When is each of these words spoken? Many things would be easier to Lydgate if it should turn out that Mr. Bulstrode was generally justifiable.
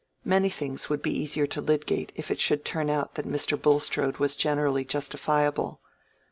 Many 0.25 0.49
things 0.49 0.89
would 0.89 1.03
be 1.03 1.13
easier 1.15 1.45
to 1.45 1.61
Lydgate 1.61 2.11
if 2.15 2.31
it 2.31 2.39
should 2.39 2.65
turn 2.65 2.89
out 2.89 3.13
that 3.13 3.27
Mr. 3.27 3.55
Bulstrode 3.55 4.17
was 4.17 4.35
generally 4.35 4.83
justifiable. 4.83 5.79